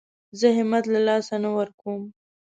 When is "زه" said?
0.39-0.47